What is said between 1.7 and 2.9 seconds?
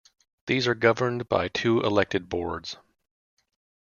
elected boards.